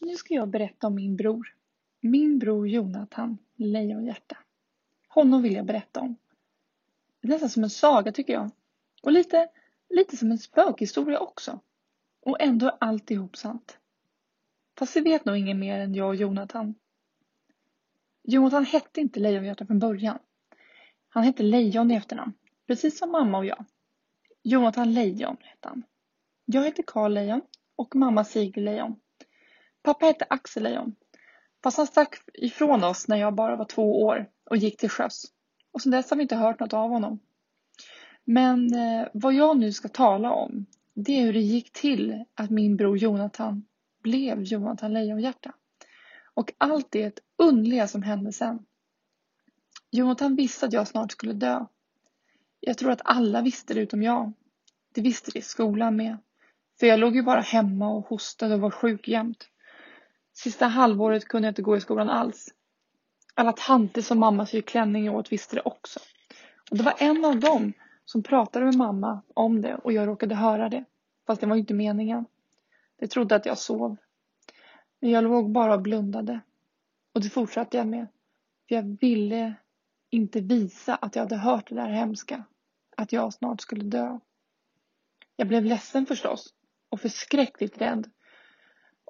Nu 0.00 0.16
ska 0.16 0.34
jag 0.34 0.48
berätta 0.48 0.86
om 0.86 0.94
min 0.94 1.16
bror. 1.16 1.54
Min 2.00 2.38
bror 2.38 2.68
Jonathan 2.68 3.38
Lejonhjärta. 3.56 4.38
Honom 5.08 5.42
vill 5.42 5.52
jag 5.52 5.66
berätta 5.66 6.00
om. 6.00 6.16
Det 7.20 7.28
är 7.28 7.32
nästan 7.32 7.50
som 7.50 7.64
en 7.64 7.70
saga 7.70 8.12
tycker 8.12 8.32
jag. 8.32 8.50
Och 9.02 9.12
lite, 9.12 9.48
lite 9.88 10.16
som 10.16 10.30
en 10.30 10.38
spökhistoria 10.38 11.18
också. 11.18 11.60
Och 12.20 12.40
ändå 12.40 12.66
är 12.66 12.76
alltihop 12.80 13.36
sant. 13.36 13.78
Fast 14.78 14.94
det 14.94 15.00
vet 15.00 15.24
nog 15.24 15.36
ingen 15.36 15.58
mer 15.58 15.80
än 15.80 15.94
jag 15.94 16.08
och 16.08 16.16
Jonathan. 16.16 16.74
Jonathan 18.22 18.64
hette 18.64 19.00
inte 19.00 19.20
Lejonhjärta 19.20 19.66
från 19.66 19.78
början. 19.78 20.18
Han 21.08 21.24
hette 21.24 21.42
Lejon 21.42 21.90
i 21.90 21.94
efternamn. 21.94 22.32
Precis 22.66 22.98
som 22.98 23.10
mamma 23.10 23.38
och 23.38 23.46
jag. 23.46 23.64
Jonathan 24.42 24.94
Lejon 24.94 25.36
hette 25.40 25.68
han. 25.68 25.82
Jag 26.44 26.64
heter 26.64 26.84
Karl 26.86 27.12
Lejon 27.12 27.40
och 27.76 27.96
mamma 27.96 28.24
Sigrid 28.24 28.64
Lejon. 28.64 29.00
Pappa 29.82 30.06
hette 30.06 30.26
Axel 30.30 30.62
Lejon. 30.62 30.94
Fast 31.62 31.76
han 31.76 31.86
stack 31.86 32.14
ifrån 32.34 32.84
oss 32.84 33.08
när 33.08 33.16
jag 33.16 33.34
bara 33.34 33.56
var 33.56 33.64
två 33.64 34.02
år 34.02 34.28
och 34.50 34.56
gick 34.56 34.76
till 34.76 34.90
sjöss. 34.90 35.24
Och 35.72 35.82
sedan 35.82 35.92
dess 35.92 36.10
har 36.10 36.16
vi 36.16 36.22
inte 36.22 36.36
hört 36.36 36.60
något 36.60 36.72
av 36.72 36.90
honom. 36.90 37.20
Men 38.24 38.74
eh, 38.74 39.08
vad 39.12 39.34
jag 39.34 39.58
nu 39.58 39.72
ska 39.72 39.88
tala 39.88 40.32
om, 40.32 40.66
det 40.94 41.12
är 41.12 41.22
hur 41.22 41.32
det 41.32 41.40
gick 41.40 41.72
till 41.72 42.24
att 42.34 42.50
min 42.50 42.76
bror 42.76 42.98
Jonathan 42.98 43.64
blev 44.02 44.42
Jonathan 44.42 44.92
Lejonhjärta. 44.92 45.52
Och 46.34 46.52
allt 46.58 46.90
det 46.90 47.20
underliga 47.36 47.88
som 47.88 48.02
hände 48.02 48.32
sen. 48.32 48.66
Jonathan 49.90 50.36
visste 50.36 50.66
att 50.66 50.72
jag 50.72 50.88
snart 50.88 51.12
skulle 51.12 51.32
dö. 51.32 51.66
Jag 52.60 52.78
tror 52.78 52.90
att 52.90 53.00
alla 53.04 53.42
visste 53.42 53.74
det 53.74 53.80
utom 53.80 54.02
jag. 54.02 54.32
Det 54.94 55.00
visste 55.00 55.30
det 55.30 55.38
i 55.38 55.42
skolan 55.42 55.96
med. 55.96 56.16
För 56.80 56.86
jag 56.86 57.00
låg 57.00 57.16
ju 57.16 57.22
bara 57.22 57.40
hemma 57.40 57.88
och 57.88 58.06
hostade 58.06 58.54
och 58.54 58.60
var 58.60 58.70
sjuk 58.70 59.08
jämt. 59.08 59.48
Sista 60.42 60.66
halvåret 60.66 61.24
kunde 61.24 61.48
jag 61.48 61.50
inte 61.52 61.62
gå 61.62 61.76
i 61.76 61.80
skolan 61.80 62.10
alls. 62.10 62.54
Alla 63.34 63.52
tanter 63.52 64.02
som 64.02 64.18
mamma 64.18 64.46
syr 64.46 64.60
klänning 64.60 65.10
åt 65.10 65.32
visste 65.32 65.56
det 65.56 65.62
också. 65.62 66.00
Och 66.70 66.76
det 66.76 66.82
var 66.82 66.94
en 66.98 67.24
av 67.24 67.40
dem 67.40 67.72
som 68.04 68.22
pratade 68.22 68.64
med 68.64 68.74
mamma 68.74 69.22
om 69.34 69.62
det 69.62 69.74
och 69.74 69.92
jag 69.92 70.08
råkade 70.08 70.34
höra 70.34 70.68
det. 70.68 70.84
Fast 71.26 71.40
det 71.40 71.46
var 71.46 71.54
ju 71.54 71.60
inte 71.60 71.74
meningen. 71.74 72.24
De 72.98 73.06
trodde 73.08 73.34
att 73.34 73.46
jag 73.46 73.58
sov. 73.58 73.96
Men 75.00 75.10
jag 75.10 75.24
låg 75.24 75.50
bara 75.50 75.74
och 75.74 75.82
blundade. 75.82 76.40
Och 77.14 77.20
det 77.20 77.30
fortsatte 77.30 77.76
jag 77.76 77.86
med. 77.86 78.06
För 78.68 78.74
jag 78.74 78.98
ville 79.00 79.54
inte 80.10 80.40
visa 80.40 80.94
att 80.94 81.16
jag 81.16 81.22
hade 81.22 81.36
hört 81.36 81.68
det 81.68 81.74
där 81.74 81.88
hemska. 81.88 82.44
Att 82.96 83.12
jag 83.12 83.34
snart 83.34 83.60
skulle 83.60 83.84
dö. 83.84 84.18
Jag 85.36 85.48
blev 85.48 85.64
ledsen 85.64 86.06
förstås. 86.06 86.54
Och 86.88 87.00
förskräckligt 87.00 87.80
rädd. 87.80 88.10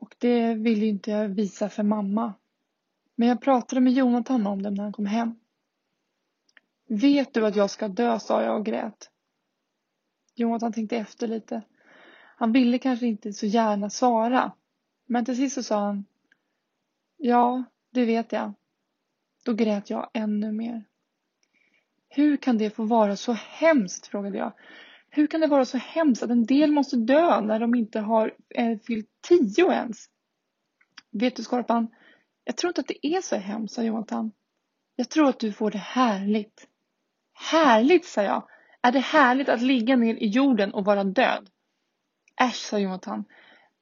Och 0.01 0.15
det 0.19 0.55
ville 0.55 0.87
inte 0.87 1.11
jag 1.11 1.29
visa 1.29 1.69
för 1.69 1.83
mamma. 1.83 2.35
Men 3.15 3.29
jag 3.29 3.41
pratade 3.41 3.81
med 3.81 3.93
Jonathan 3.93 4.47
om 4.47 4.63
det 4.63 4.71
när 4.71 4.83
han 4.83 4.93
kom 4.93 5.07
hem. 5.07 5.35
Vet 6.89 7.35
du 7.35 7.47
att 7.47 7.57
jag 7.57 7.71
ska 7.71 7.89
dö, 7.89 8.19
sa 8.19 8.43
jag 8.43 8.57
och 8.57 8.67
grät. 8.67 9.11
Jonathan 10.35 10.73
tänkte 10.73 10.97
efter 10.97 11.29
lite. 11.29 11.63
Han 12.37 12.53
ville 12.53 12.79
kanske 12.79 13.07
inte 13.07 13.33
så 13.33 13.47
gärna 13.47 13.91
svara. 13.91 14.53
Men 15.07 15.25
till 15.25 15.37
sist 15.37 15.55
så 15.55 15.63
sa 15.63 15.81
han. 15.81 16.05
Ja, 17.17 17.65
det 17.91 18.05
vet 18.05 18.33
jag. 18.33 18.53
Då 19.45 19.55
grät 19.55 19.91
jag 19.91 20.11
ännu 20.15 20.53
mer. 20.53 20.85
Hur 22.09 22.37
kan 22.37 22.59
det 22.59 22.71
få 22.71 22.85
vara 22.85 23.17
så 23.17 23.33
hemskt? 23.33 24.07
frågade 24.07 24.39
jag. 24.39 24.53
Hur 25.11 25.27
kan 25.27 25.41
det 25.41 25.47
vara 25.47 25.65
så 25.65 25.79
hemskt 25.79 26.23
att 26.23 26.31
en 26.31 26.47
del 26.47 26.73
måste 26.73 26.97
dö 26.97 27.41
när 27.41 27.61
de 27.61 27.75
inte 27.75 28.01
har 28.01 28.35
eh, 28.49 28.79
fyllt 28.79 29.09
tio 29.29 29.73
ens? 29.73 30.07
Vet 31.11 31.37
du 31.37 31.43
Skorpan, 31.43 31.89
jag 32.45 32.57
tror 32.57 32.71
inte 32.71 32.81
att 32.81 32.89
det 32.89 33.07
är 33.07 33.21
så 33.21 33.37
hemskt, 33.37 33.75
sa 33.75 33.83
Jonathan. 33.83 34.33
Jag 34.97 35.09
tror 35.09 35.29
att 35.29 35.41
du 35.41 35.53
får 35.53 35.71
det 35.71 35.79
härligt. 35.79 36.69
Härligt, 37.33 38.05
sa 38.05 38.23
jag. 38.23 38.49
Är 38.83 38.93
det 38.93 38.99
härligt 38.99 39.49
att 39.49 39.63
ligga 39.63 39.97
ner 39.97 40.15
i 40.15 40.27
jorden 40.27 40.75
och 40.75 40.85
vara 40.85 41.05
död? 41.05 41.51
Äsch, 42.41 42.55
sa 42.55 42.79
Jonathan. 42.79 43.25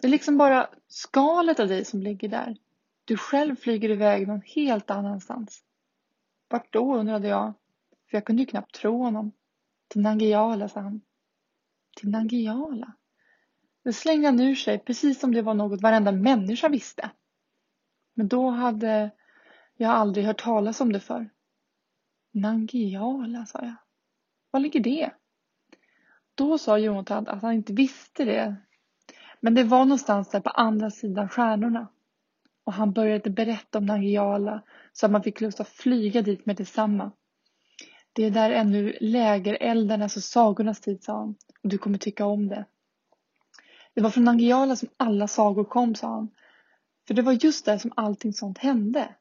Det 0.00 0.06
är 0.06 0.10
liksom 0.10 0.38
bara 0.38 0.70
skalet 0.88 1.60
av 1.60 1.68
dig 1.68 1.84
som 1.84 2.02
ligger 2.02 2.28
där. 2.28 2.56
Du 3.04 3.16
själv 3.16 3.56
flyger 3.56 3.90
iväg 3.90 4.28
någon 4.28 4.42
helt 4.42 4.90
annanstans. 4.90 5.62
Vart 6.48 6.72
då, 6.72 6.96
undrade 6.96 7.28
jag. 7.28 7.54
För 8.10 8.16
jag 8.16 8.24
kunde 8.24 8.42
ju 8.42 8.46
knappt 8.46 8.74
tro 8.74 9.02
honom. 9.02 9.32
Till 9.88 10.00
Nangijala, 10.00 10.68
sa 10.68 10.80
han. 10.80 11.00
Till 11.98 12.08
Nangijala? 12.08 12.92
Det 13.84 13.92
slängde 13.92 14.28
han 14.28 14.40
ur 14.40 14.54
sig 14.54 14.78
precis 14.78 15.20
som 15.20 15.34
det 15.34 15.42
var 15.42 15.54
något 15.54 15.80
varenda 15.80 16.12
människa 16.12 16.68
visste. 16.68 17.10
Men 18.14 18.28
då 18.28 18.50
hade 18.50 19.10
jag 19.76 19.90
aldrig 19.90 20.26
hört 20.26 20.42
talas 20.42 20.80
om 20.80 20.92
det 20.92 21.00
förr. 21.00 21.30
Nangijala, 22.32 23.46
sa 23.46 23.58
jag. 23.62 23.74
Var 24.50 24.60
ligger 24.60 24.80
det? 24.80 25.10
Då 26.34 26.58
sa 26.58 26.78
Jonathan 26.78 27.28
att 27.28 27.42
han 27.42 27.52
inte 27.52 27.72
visste 27.72 28.24
det. 28.24 28.56
Men 29.40 29.54
det 29.54 29.64
var 29.64 29.84
någonstans 29.84 30.30
där 30.30 30.40
på 30.40 30.50
andra 30.50 30.90
sidan 30.90 31.28
stjärnorna. 31.28 31.88
Och 32.64 32.72
han 32.72 32.92
började 32.92 33.30
berätta 33.30 33.78
om 33.78 33.86
Nangijala 33.86 34.62
så 34.92 35.06
att 35.06 35.12
man 35.12 35.22
fick 35.22 35.40
lust 35.40 35.60
att 35.60 35.68
flyga 35.68 36.22
dit 36.22 36.46
med 36.46 36.56
detsamma. 36.56 37.12
Det 38.18 38.24
är 38.24 38.30
där 38.30 38.50
ännu 38.50 38.96
lägereldarnas 39.00 40.02
alltså 40.02 40.18
och 40.18 40.24
sagornas 40.24 40.80
tid, 40.80 41.04
sa 41.04 41.16
han. 41.18 41.34
Och 41.62 41.68
du 41.68 41.78
kommer 41.78 41.98
tycka 41.98 42.26
om 42.26 42.48
det. 42.48 42.64
Det 43.94 44.00
var 44.00 44.10
från 44.10 44.24
Nangijala 44.24 44.76
som 44.76 44.88
alla 44.96 45.28
sagor 45.28 45.64
kom, 45.64 45.94
sa 45.94 46.08
han. 46.08 46.30
För 47.06 47.14
det 47.14 47.22
var 47.22 47.32
just 47.32 47.64
där 47.64 47.78
som 47.78 47.92
allting 47.96 48.32
sånt 48.32 48.58
hände. 48.58 49.14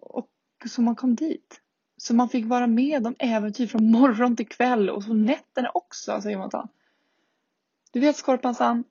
Och 0.00 0.30
så 0.68 0.82
man 0.82 0.96
kom 0.96 1.14
dit. 1.14 1.60
Så 1.96 2.14
man 2.14 2.28
fick 2.28 2.46
vara 2.46 2.66
med 2.66 3.06
om 3.06 3.14
äventyr 3.18 3.66
från 3.66 3.90
morgon 3.90 4.36
till 4.36 4.48
kväll 4.48 4.90
och 4.90 5.04
så 5.04 5.14
nätterna 5.14 5.70
också, 5.74 6.20
säger 6.20 6.36
Jonathan. 6.36 6.68
Du 7.92 8.00
vet 8.00 8.16
Skorpan, 8.16 8.54
sa 8.54 8.64
han. 8.64 8.84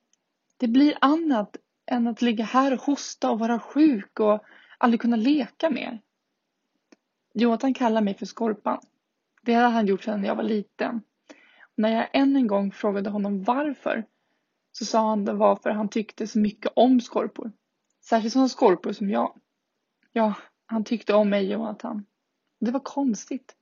Det 0.57 0.68
blir 0.68 0.97
annat 1.01 1.57
än 1.85 2.07
att 2.07 2.22
ligga 2.22 2.45
här 2.45 2.73
och 2.73 2.81
hosta 2.81 3.31
och 3.31 3.39
vara 3.39 3.59
sjuk 3.59 4.19
och 4.19 4.44
aldrig 4.78 5.01
kunna 5.01 5.16
leka 5.16 5.69
mer. 5.69 6.01
Jonathan 7.33 7.73
kallar 7.73 8.01
mig 8.01 8.13
för 8.13 8.25
Skorpan. 8.25 8.81
Det 9.41 9.53
hade 9.53 9.68
han 9.68 9.88
gjort 9.88 10.03
sedan 10.03 10.24
jag 10.24 10.35
var 10.35 10.44
liten. 10.44 11.02
Och 11.62 11.79
när 11.79 11.96
jag 11.96 12.07
än 12.13 12.35
en 12.35 12.47
gång 12.47 12.72
frågade 12.72 13.09
honom 13.09 13.44
varför 13.44 14.06
så 14.72 14.85
sa 14.85 15.09
han 15.09 15.25
det 15.25 15.34
var 15.34 15.56
för 15.56 15.69
att 15.69 15.75
han 15.75 15.90
tyckte 15.90 16.28
så 16.28 16.40
mycket 16.40 16.72
om 16.75 17.02
skorpor. 17.02 17.51
Särskilt 18.01 18.34
sådana 18.34 18.50
skorpor 18.50 18.94
som 18.94 19.09
jag. 19.09 19.34
Ja, 20.13 20.34
han 20.66 20.84
tyckte 20.84 21.13
om 21.13 21.30
mig 21.30 21.51
Jonathan. 21.51 22.06
Det 22.59 22.72
var 22.72 22.80
konstigt. 22.80 23.56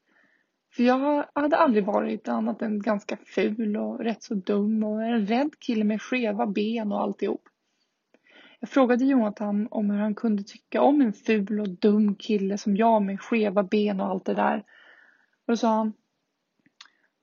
För 0.76 0.84
jag 0.84 1.26
hade 1.36 1.58
aldrig 1.58 1.86
varit 1.86 2.28
annat 2.28 2.62
än 2.62 2.82
ganska 2.82 3.18
ful 3.18 3.78
och 3.78 4.00
rätt 4.00 4.24
så 4.24 4.34
dum 4.34 4.84
och 4.84 5.04
en 5.04 5.28
rädd 5.28 5.60
kille 5.60 5.84
med 5.84 6.02
skeva 6.02 6.48
ben 6.48 6.92
och 6.92 7.02
alltihop. 7.02 7.50
Jag 8.60 8.70
frågade 8.70 9.06
Jonathan 9.06 9.68
om 9.72 9.90
hur 9.90 10.00
han 10.00 10.16
kunde 10.16 10.44
tycka 10.44 10.82
om 10.82 11.02
en 11.02 11.14
ful 11.14 11.60
och 11.60 11.70
dum 11.70 12.16
kille 12.16 12.58
som 12.58 12.76
jag 12.76 13.02
med 13.02 13.22
skeva 13.22 13.64
ben 13.64 14.02
och 14.02 14.08
allt 14.08 14.26
det 14.26 14.34
där. 14.34 14.64
Och 15.50 15.54
då 15.54 15.58
sa 15.58 15.76
han 15.76 15.94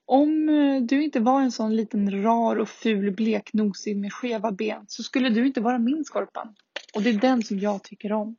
om 0.05 0.49
eh, 0.49 0.81
du 0.81 1.03
inte 1.03 1.19
var 1.19 1.41
en 1.41 1.51
sån 1.51 1.75
liten 1.75 2.23
rar 2.23 2.55
och 2.55 2.69
ful 2.69 3.11
bleknosig 3.11 3.97
med 3.97 4.13
skeva 4.13 4.51
ben 4.51 4.85
så 4.87 5.03
skulle 5.03 5.29
du 5.29 5.47
inte 5.47 5.61
vara 5.61 5.77
min 5.77 6.03
Skorpan. 6.05 6.55
Och 6.95 7.01
det 7.01 7.09
är 7.09 7.19
den 7.19 7.43
som 7.43 7.59
jag 7.59 7.83
tycker 7.83 8.11
om. 8.11 8.35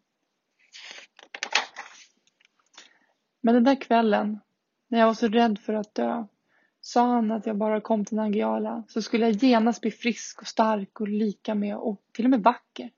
Men 3.40 3.54
den 3.54 3.64
där 3.64 3.80
kvällen, 3.80 4.40
när 4.88 4.98
jag 4.98 5.06
var 5.06 5.14
så 5.14 5.28
rädd 5.28 5.58
för 5.58 5.74
att 5.74 5.94
dö, 5.94 6.26
sa 6.80 7.06
han 7.06 7.30
att 7.30 7.46
jag 7.46 7.56
bara 7.56 7.80
kom 7.80 8.04
till 8.04 8.16
Nangijala 8.16 8.84
så 8.88 9.02
skulle 9.02 9.26
jag 9.26 9.34
genast 9.34 9.80
bli 9.80 9.90
frisk 9.90 10.40
och 10.40 10.46
stark 10.46 11.00
och 11.00 11.08
lika 11.08 11.54
med 11.54 11.76
och 11.76 12.02
till 12.12 12.24
och 12.24 12.30
med 12.30 12.42
vacker. 12.42 12.90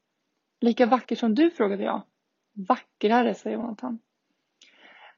Lika 0.61 0.87
vacker 0.87 1.17
som 1.17 1.34
du, 1.34 1.51
frågade 1.51 1.83
jag. 1.83 2.03
Vackrare, 2.53 3.34
sa 3.34 3.51
Jonathan. 3.51 3.98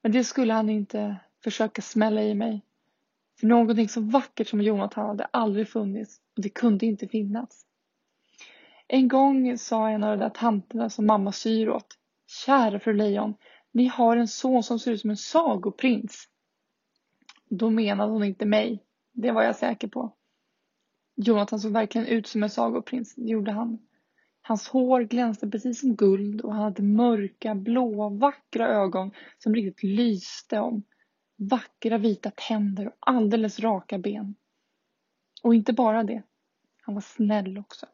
Men 0.02 0.12
det 0.12 0.24
skulle 0.24 0.52
han 0.52 0.68
inte 0.68 1.16
försöka 1.44 1.82
smälla 1.82 2.22
i 2.22 2.34
mig. 2.34 2.62
För 3.40 3.46
någonting 3.46 3.88
så 3.88 4.00
vackert 4.00 4.48
som 4.48 4.60
Jonathan 4.60 5.06
hade 5.06 5.24
aldrig 5.24 5.68
funnits 5.68 6.20
och 6.36 6.42
det 6.42 6.48
kunde 6.48 6.86
inte 6.86 7.08
finnas. 7.08 7.66
En 8.88 9.08
gång 9.08 9.58
sa 9.58 9.88
en 9.88 10.04
av 10.04 10.18
de 10.18 10.24
där 10.24 10.30
tanterna 10.30 10.90
som 10.90 11.06
mamma 11.06 11.32
syr 11.32 11.68
åt. 11.68 11.98
Kära 12.46 12.80
fru 12.80 12.92
Lejon, 12.92 13.34
ni 13.72 13.86
har 13.86 14.16
en 14.16 14.28
son 14.28 14.62
som 14.62 14.78
ser 14.78 14.92
ut 14.92 15.00
som 15.00 15.10
en 15.10 15.16
sagoprins. 15.16 16.28
Då 17.48 17.70
menade 17.70 18.12
hon 18.12 18.24
inte 18.24 18.46
mig. 18.46 18.84
Det 19.12 19.30
var 19.30 19.42
jag 19.42 19.56
säker 19.56 19.88
på. 19.88 20.12
Jonathan 21.16 21.60
såg 21.60 21.72
verkligen 21.72 22.06
ut 22.06 22.26
som 22.26 22.42
en 22.42 22.50
sagoprins. 22.50 23.14
Det 23.14 23.30
gjorde 23.30 23.52
han. 23.52 23.78
Hans 24.42 24.68
hår 24.68 25.00
glänste 25.00 25.48
precis 25.48 25.80
som 25.80 25.96
guld 25.96 26.40
och 26.40 26.54
han 26.54 26.62
hade 26.62 26.82
mörka, 26.82 27.54
blåa, 27.54 28.08
vackra 28.08 28.68
ögon 28.68 29.10
som 29.38 29.54
riktigt 29.54 29.82
lyste 29.82 30.60
om. 30.60 30.82
Vackra 31.36 31.98
vita 31.98 32.30
tänder 32.30 32.86
och 32.86 32.94
alldeles 33.00 33.60
raka 33.60 33.98
ben. 33.98 34.34
Och 35.42 35.54
inte 35.54 35.72
bara 35.72 36.04
det. 36.04 36.22
Han 36.82 36.94
var 36.94 37.02
snäll 37.02 37.58
också. 37.58 37.86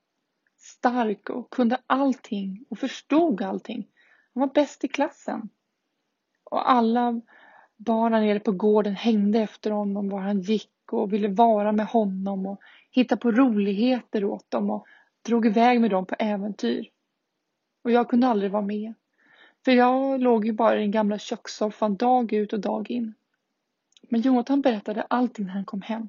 stark 0.56 1.30
och 1.30 1.50
kunde 1.50 1.78
allting 1.86 2.64
och 2.70 2.78
förstod 2.78 3.42
allting. 3.42 3.88
Han 4.34 4.40
var 4.40 4.54
bäst 4.54 4.84
i 4.84 4.88
klassen. 4.88 5.48
Och 6.44 6.70
alla 6.70 7.20
barnen 7.76 8.22
nere 8.22 8.40
på 8.40 8.52
gården 8.52 8.96
hängde 8.96 9.38
efter 9.38 9.70
honom 9.70 10.08
var 10.08 10.20
han 10.20 10.40
gick 10.40 10.92
och 10.92 11.12
ville 11.12 11.28
vara 11.28 11.72
med 11.72 11.86
honom 11.86 12.46
och 12.46 12.60
hitta 12.90 13.16
på 13.16 13.30
roligheter 13.30 14.24
åt 14.24 14.50
dem 14.50 14.70
och 14.70 14.86
drog 15.22 15.46
iväg 15.46 15.80
med 15.80 15.90
dem 15.90 16.06
på 16.06 16.14
äventyr. 16.18 16.90
Och 17.84 17.90
jag 17.90 18.10
kunde 18.10 18.26
aldrig 18.26 18.50
vara 18.50 18.62
med. 18.62 18.94
För 19.64 19.72
jag 19.72 20.20
låg 20.20 20.46
ju 20.46 20.52
bara 20.52 20.76
i 20.76 20.80
den 20.80 20.90
gamla 20.90 21.18
kökssoffan 21.18 21.96
dag 21.96 22.32
ut 22.32 22.52
och 22.52 22.60
dag 22.60 22.90
in. 22.90 23.14
Men 24.08 24.20
Jonathan 24.20 24.60
berättade 24.60 25.02
allting 25.02 25.46
när 25.46 25.52
han 25.52 25.64
kom 25.64 25.82
hem. 25.82 26.08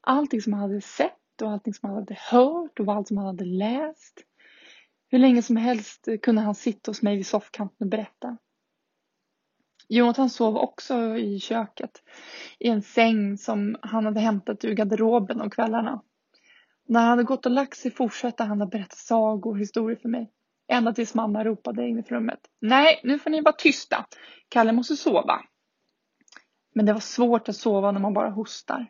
Allting 0.00 0.42
som 0.42 0.52
han 0.52 0.62
hade 0.62 0.80
sett 0.80 1.42
och 1.42 1.50
allting 1.50 1.74
som 1.74 1.88
han 1.88 1.98
hade 1.98 2.18
hört 2.30 2.80
och 2.80 2.92
allt 2.92 3.08
som 3.08 3.16
han 3.16 3.26
hade 3.26 3.44
läst. 3.44 4.24
Hur 5.10 5.18
länge 5.18 5.42
som 5.42 5.56
helst 5.56 6.08
kunde 6.22 6.42
han 6.42 6.54
sitta 6.54 6.90
hos 6.90 7.02
mig 7.02 7.16
vid 7.16 7.26
soffkanten 7.26 7.84
och 7.86 7.90
berätta. 7.90 8.36
Jonathan 9.88 10.30
sov 10.30 10.56
också 10.56 11.16
i 11.16 11.40
köket. 11.40 12.02
I 12.58 12.68
en 12.68 12.82
säng 12.82 13.38
som 13.38 13.76
han 13.82 14.04
hade 14.04 14.20
hämtat 14.20 14.64
ur 14.64 14.74
garderoben 14.74 15.40
om 15.40 15.50
kvällarna. 15.50 16.02
När 16.86 17.00
han 17.00 17.08
hade 17.08 17.22
gått 17.22 17.46
och 17.46 17.52
lagt 17.52 17.76
sig 17.76 17.90
fortsatte 17.90 18.44
han 18.44 18.62
att 18.62 18.70
berätta 18.70 18.96
sagor 18.96 19.50
och 19.50 19.58
historier 19.58 19.96
för 19.96 20.08
mig. 20.08 20.30
Ända 20.68 20.92
tills 20.92 21.14
mamma 21.14 21.44
ropade 21.44 21.88
in 21.88 21.98
i 21.98 22.02
rummet. 22.02 22.40
Nej, 22.60 23.00
nu 23.04 23.18
får 23.18 23.30
ni 23.30 23.40
vara 23.40 23.54
tysta. 23.58 24.06
Kalle 24.48 24.72
måste 24.72 24.96
sova. 24.96 25.40
Men 26.74 26.86
det 26.86 26.92
var 26.92 27.00
svårt 27.00 27.48
att 27.48 27.56
sova 27.56 27.92
när 27.92 28.00
man 28.00 28.14
bara 28.14 28.30
hostar. 28.30 28.86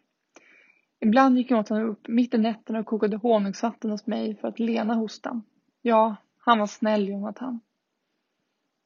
Ibland 1.01 1.39
gick 1.39 1.51
Jonathan 1.51 1.83
upp 1.83 2.09
mitt 2.09 2.35
i 2.35 2.39
nätterna 2.39 2.79
och 2.79 2.87
kokade 2.87 3.17
honungsvatten 3.17 3.91
hos 3.91 4.07
mig 4.07 4.37
för 4.37 4.49
att 4.49 4.59
lena 4.59 4.95
hostan. 4.95 5.43
Ja, 5.83 6.17
han 6.39 6.59
var 6.59 6.67
snäll 6.67 7.09
Jonathan. 7.09 7.61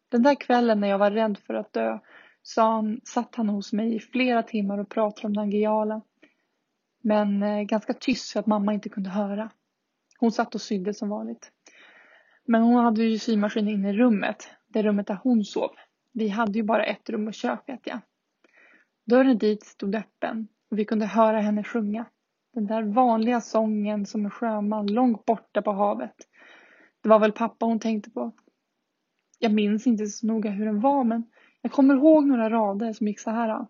Den 0.09 0.23
där 0.23 0.35
kvällen 0.35 0.81
när 0.81 0.89
jag 0.89 0.99
var 0.99 1.11
rädd 1.11 1.39
för 1.39 1.55
att 1.55 1.73
dö 1.73 1.99
sa 2.43 2.73
han, 2.73 3.00
satt 3.05 3.35
han 3.35 3.49
hos 3.49 3.73
mig 3.73 3.95
i 3.95 4.00
flera 4.00 4.43
timmar 4.43 4.79
och 4.79 4.89
pratade 4.89 5.27
om 5.27 5.33
Nangijala. 5.33 6.00
Men 7.00 7.43
eh, 7.43 7.62
ganska 7.62 7.93
tyst 7.95 8.29
så 8.29 8.39
att 8.39 8.47
mamma 8.47 8.75
inte 8.75 8.89
kunde 8.89 9.11
höra. 9.11 9.50
Hon 10.19 10.33
satt 10.33 10.55
och 10.55 10.61
sydde 10.61 10.95
som 10.95 11.09
vanligt. 11.09 11.53
Men 12.45 12.62
hon 12.62 12.85
hade 12.85 13.03
ju 13.03 13.19
symaskin 13.19 13.69
inne 13.69 13.91
i 13.91 13.93
rummet, 13.93 14.50
det 14.67 14.83
rummet 14.83 15.06
där 15.06 15.19
hon 15.23 15.45
sov. 15.45 15.71
Vi 16.12 16.29
hade 16.29 16.53
ju 16.53 16.62
bara 16.62 16.85
ett 16.85 17.11
rum 17.11 17.29
och 17.29 17.35
kök 17.35 17.61
vet 17.67 17.87
jag. 17.87 18.00
Dörren 19.09 19.39
dit 19.39 19.63
stod 19.63 19.95
öppen 19.95 20.49
och 20.71 20.79
vi 20.79 20.85
kunde 20.85 21.07
höra 21.07 21.41
henne 21.41 21.65
sjunga. 21.65 22.07
Den 22.55 22.67
där 22.67 22.83
vanliga 22.83 23.41
sången 23.41 24.07
som 24.07 24.25
en 24.25 24.31
sjöman 24.31 24.87
långt 24.87 25.25
borta 25.25 25.63
på 25.63 25.73
havet. 25.73 26.17
Det 27.01 27.09
var 27.09 27.19
väl 27.19 27.33
pappa 27.33 27.67
hon 27.67 27.81
tänkte 27.81 28.11
på. 28.11 28.33
Jag 29.39 29.53
minns 29.53 29.87
inte 29.87 30.07
så 30.07 30.27
noga 30.27 30.51
hur 30.51 30.67
den 30.67 30.81
var 30.81 31.05
men 31.05 31.31
jag 31.63 31.73
kommer 31.73 31.95
ihåg 31.95 32.27
några 32.27 32.51
rader 32.51 32.93
som 32.93 33.09
gick 33.09 33.21
så 33.21 33.31
här. 33.31 33.67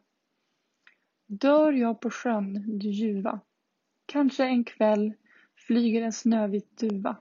Dör 1.27 1.73
jag 1.73 2.01
på 2.01 2.11
sjön, 2.11 2.79
du 2.79 2.89
ljuva. 2.89 3.41
Kanske 4.07 4.45
en 4.45 4.65
kväll 4.65 5.13
flyger 5.67 6.03
en 6.03 6.13
snövit 6.13 6.79
duva. 6.79 7.17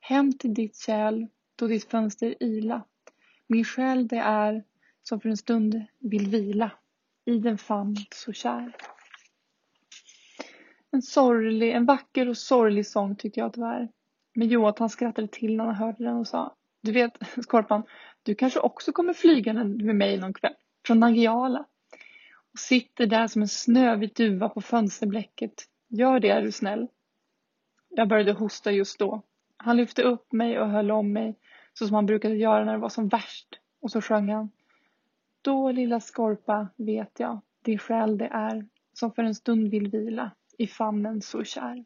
Hem 0.00 0.32
till 0.32 0.54
ditt 0.54 0.76
kärl, 0.76 1.26
då 1.56 1.66
ditt 1.66 1.90
fönster 1.90 2.34
ila. 2.40 2.84
Min 3.46 3.64
själ 3.64 4.08
det 4.08 4.18
är, 4.18 4.64
som 5.02 5.20
för 5.20 5.28
en 5.28 5.36
stund 5.36 5.82
vill 5.98 6.28
vila. 6.28 6.70
I 7.26 7.38
den 7.38 7.58
famn 7.58 7.96
så 8.14 8.32
kär. 8.32 8.76
En 10.90 11.02
sorglig, 11.02 11.72
en 11.72 11.84
vacker 11.84 12.28
och 12.28 12.36
sorglig 12.36 12.86
sång 12.86 13.16
tyckte 13.16 13.40
jag 13.40 13.46
att 13.46 13.54
det 13.54 13.60
var. 13.60 13.88
Men 14.34 14.48
Jonathan 14.48 14.90
skrattade 14.90 15.28
till 15.28 15.56
när 15.56 15.64
han 15.64 15.74
hörde 15.74 16.04
den 16.04 16.16
och 16.16 16.26
sa 16.26 16.56
Du 16.82 16.92
vet, 16.92 17.12
Skorpan, 17.44 17.82
du 18.22 18.34
kanske 18.34 18.60
också 18.60 18.92
kommer 18.92 19.12
flygande 19.12 19.64
med 19.64 19.96
mig 19.96 20.18
någon 20.18 20.34
kväll. 20.34 20.54
Från 20.86 21.00
Nangijala. 21.00 21.66
Och 22.52 22.58
sitter 22.58 23.06
där 23.06 23.26
som 23.26 23.42
en 23.42 23.48
snövit 23.48 24.16
duva 24.16 24.48
på 24.48 24.60
fönsterblecket. 24.60 25.54
Gör 25.88 26.20
det 26.20 26.30
är 26.30 26.42
du 26.42 26.52
snäll. 26.52 26.88
Jag 27.88 28.08
började 28.08 28.32
hosta 28.32 28.72
just 28.72 28.98
då. 28.98 29.22
Han 29.56 29.76
lyfte 29.76 30.02
upp 30.02 30.32
mig 30.32 30.60
och 30.60 30.68
höll 30.68 30.90
om 30.90 31.12
mig 31.12 31.38
så 31.74 31.86
som 31.86 31.94
han 31.94 32.06
brukade 32.06 32.34
göra 32.34 32.64
när 32.64 32.72
det 32.72 32.78
var 32.78 32.88
som 32.88 33.08
värst. 33.08 33.48
Och 33.80 33.90
så 33.90 34.00
sjöng 34.00 34.32
han. 34.32 34.50
Då 35.46 35.72
lilla 35.72 36.00
skorpa 36.00 36.68
vet 36.76 37.20
jag, 37.20 37.40
din 37.62 37.78
själ 37.78 38.18
det 38.18 38.26
är 38.26 38.66
som 38.92 39.12
för 39.12 39.22
en 39.22 39.34
stund 39.34 39.68
vill 39.68 39.88
vila 39.88 40.30
i 40.58 40.66
famnen 40.66 41.22
så 41.22 41.44
kär. 41.44 41.84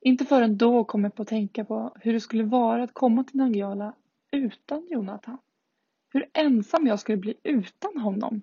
Inte 0.00 0.24
förrän 0.24 0.56
då 0.56 0.84
kom 0.84 1.04
jag 1.04 1.14
på 1.14 1.22
att 1.22 1.28
tänka 1.28 1.64
på 1.64 1.96
hur 2.00 2.12
det 2.12 2.20
skulle 2.20 2.44
vara 2.44 2.82
att 2.82 2.94
komma 2.94 3.24
till 3.24 3.36
Nangijala 3.36 3.94
utan 4.32 4.86
Jonathan. 4.90 5.38
Hur 6.12 6.30
ensam 6.32 6.86
jag 6.86 7.00
skulle 7.00 7.18
bli 7.18 7.34
utan 7.42 7.98
honom. 8.00 8.42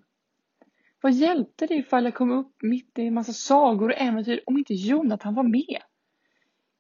Vad 1.02 1.12
hjälpte 1.14 1.68
det 1.68 1.76
ifall 1.76 2.06
jag 2.06 2.16
kom 2.16 2.32
upp 2.32 2.62
mitt 2.62 3.00
i 3.00 3.02
en 3.08 3.14
massa 3.14 3.34
sagor 3.34 3.90
och 3.90 3.98
äventyr 3.98 4.42
om 4.46 4.58
inte 4.58 4.74
Jonathan 4.74 5.36
var 5.36 5.44
med? 5.44 5.82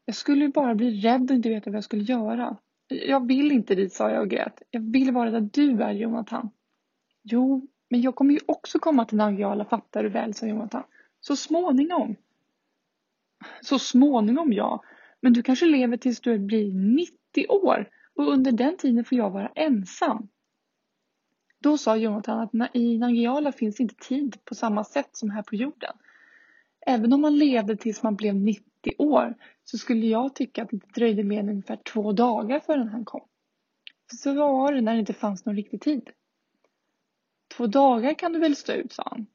Jag 0.05 0.15
skulle 0.15 0.45
ju 0.45 0.51
bara 0.51 0.75
bli 0.75 1.01
rädd 1.01 1.31
och 1.31 1.35
inte 1.35 1.49
veta 1.49 1.69
vad 1.69 1.77
jag 1.77 1.83
skulle 1.83 2.03
göra. 2.03 2.57
Jag 2.87 3.27
vill 3.27 3.51
inte 3.51 3.75
dit, 3.75 3.93
sa 3.93 4.09
jag 4.09 4.21
och 4.21 4.29
grät. 4.29 4.61
Jag 4.71 4.91
vill 4.91 5.11
vara 5.11 5.31
där 5.31 5.49
du 5.53 5.83
är, 5.83 5.91
Jonathan. 5.91 6.49
Jo, 7.23 7.67
men 7.89 8.01
jag 8.01 8.15
kommer 8.15 8.33
ju 8.33 8.39
också 8.45 8.79
komma 8.79 9.05
till 9.05 9.17
Nangijala, 9.17 9.65
fattar 9.65 10.03
du 10.03 10.09
väl, 10.09 10.33
sa 10.33 10.45
Jonathan. 10.45 10.83
Så 11.19 11.35
småningom. 11.35 12.15
Så 13.61 13.79
småningom, 13.79 14.53
ja. 14.53 14.83
Men 15.21 15.33
du 15.33 15.43
kanske 15.43 15.65
lever 15.65 15.97
tills 15.97 16.19
du 16.19 16.39
blir 16.39 16.73
90 16.73 17.47
år 17.49 17.89
och 18.15 18.33
under 18.33 18.51
den 18.51 18.77
tiden 18.77 19.05
får 19.05 19.17
jag 19.17 19.29
vara 19.29 19.47
ensam. 19.47 20.27
Då 21.59 21.77
sa 21.77 21.95
Jonathan 21.95 22.39
att 22.39 22.75
i 22.75 22.97
Nangijala 22.97 23.51
finns 23.51 23.79
inte 23.79 23.95
tid 23.95 24.37
på 24.45 24.55
samma 24.55 24.83
sätt 24.83 25.09
som 25.11 25.29
här 25.29 25.41
på 25.41 25.55
jorden. 25.55 25.93
Även 26.85 27.13
om 27.13 27.21
man 27.21 27.37
levde 27.37 27.75
tills 27.75 28.03
man 28.03 28.15
blev 28.15 28.35
90 28.35 28.63
år 28.97 29.35
så 29.63 29.77
skulle 29.77 30.07
jag 30.07 30.35
tycka 30.35 30.63
att 30.63 30.69
det 30.69 30.93
dröjde 30.95 31.23
mer 31.23 31.39
än 31.39 31.49
ungefär 31.49 31.75
två 31.75 32.11
dagar 32.11 32.59
förrän 32.59 32.87
han 32.87 33.05
kom. 33.05 33.27
För 34.09 34.15
så 34.17 34.33
var 34.33 34.73
det 34.73 34.81
när 34.81 34.93
det 34.93 34.99
inte 34.99 35.13
fanns 35.13 35.45
någon 35.45 35.55
riktig 35.55 35.81
tid. 35.81 36.09
Två 37.57 37.67
dagar 37.67 38.13
kan 38.13 38.33
du 38.33 38.39
väl 38.39 38.55
stå 38.55 38.73
ut, 38.73 38.93
sa 38.93 39.07
han. 39.11 39.25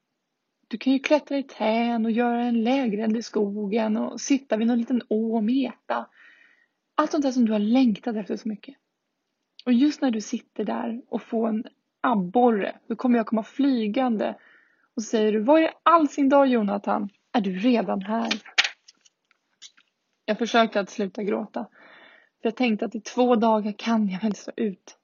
Du 0.69 0.79
kan 0.79 0.93
ju 0.93 0.99
klättra 0.99 1.39
i 1.39 1.43
tän 1.43 2.05
och 2.05 2.11
göra 2.11 2.43
en 2.43 2.65
lägereld 2.65 3.17
i 3.17 3.23
skogen 3.23 3.97
och 3.97 4.21
sitta 4.21 4.57
vid 4.57 4.67
någon 4.67 4.79
liten 4.79 5.03
å 5.09 5.37
och 5.37 5.45
meta. 5.45 6.07
Allt 6.95 7.11
sånt 7.11 7.23
där 7.23 7.33
som 7.33 7.45
du 7.45 7.53
har 7.53 7.59
längtat 7.59 8.17
efter 8.17 8.37
så 8.37 8.49
mycket. 8.49 8.75
Och 9.67 9.73
just 9.73 10.03
när 10.03 10.11
du 10.11 10.21
sitter 10.21 10.65
där 10.65 11.03
och 11.09 11.23
får 11.23 11.49
en 11.49 11.65
abborre, 12.01 12.79
då 12.87 12.97
kommer 12.97 13.19
jag 13.19 13.27
komma 13.27 13.43
flygande 13.43 14.35
och 14.95 15.03
säger 15.03 15.33
du, 15.33 15.41
vad 15.41 15.63
är 15.63 15.71
all 15.83 16.09
sin 16.09 16.29
dag 16.29 16.47
Jonathan? 16.47 17.09
Är 17.33 17.41
du 17.41 17.59
redan 17.59 18.03
här? 18.03 18.33
Jag 20.25 20.39
försökte 20.39 20.81
att 20.81 20.91
sluta 20.91 21.23
gråta. 21.23 21.65
För 22.43 22.49
jag 22.49 22.57
tänkte 22.57 22.87
att 22.87 22.95
i 22.95 23.01
två 23.01 23.37
dagar 23.37 23.73
kan 23.79 24.09
jag 24.09 24.21
väl 24.21 24.35
stå 24.35 24.53
ut. 24.57 24.99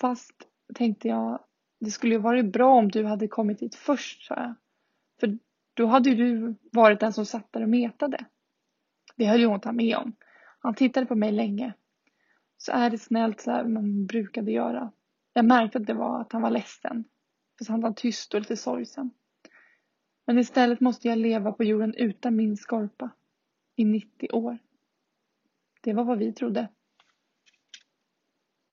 Fast 0.00 0.34
tänkte 0.74 1.08
jag, 1.08 1.40
det 1.80 1.90
skulle 1.90 2.14
ju 2.14 2.20
varit 2.20 2.52
bra 2.52 2.74
om 2.74 2.88
du 2.88 3.04
hade 3.04 3.28
kommit 3.28 3.62
hit 3.62 3.74
först, 3.74 4.26
sa 4.26 4.34
jag. 4.34 4.54
För 5.20 5.38
då 5.74 5.86
hade 5.86 6.10
ju 6.10 6.16
du 6.16 6.54
varit 6.72 7.00
den 7.00 7.12
som 7.12 7.26
satt 7.26 7.52
där 7.52 7.62
och 7.62 7.68
metade. 7.68 8.24
Det 9.16 9.24
höll 9.24 9.38
ju 9.38 9.44
Jonathan 9.44 9.76
med 9.76 9.96
om. 9.96 10.16
Han 10.60 10.74
tittade 10.74 11.06
på 11.06 11.14
mig 11.14 11.32
länge. 11.32 11.72
Så 12.56 12.72
är 12.72 12.90
det 12.90 12.98
snällt 12.98 13.40
så 13.40 13.50
här 13.50 13.64
man 13.64 14.06
brukade 14.06 14.50
göra. 14.50 14.92
Jag 15.32 15.44
märkte 15.44 15.78
att 15.78 15.86
det 15.86 15.94
var 15.94 16.20
att 16.20 16.32
han 16.32 16.42
var 16.42 16.50
ledsen. 16.50 17.04
För 17.58 17.72
han 17.72 17.80
var 17.80 17.92
tyst 17.92 18.34
och 18.34 18.40
lite 18.40 18.56
sorgsen. 18.56 19.10
Men 20.26 20.38
istället 20.38 20.80
måste 20.80 21.08
jag 21.08 21.18
leva 21.18 21.52
på 21.52 21.64
jorden 21.64 21.94
utan 21.94 22.36
min 22.36 22.56
skorpa. 22.56 23.10
I 23.76 23.84
90 23.84 24.28
år. 24.32 24.58
Det 25.80 25.92
var 25.92 26.04
vad 26.04 26.18
vi 26.18 26.32
trodde. 26.32 26.68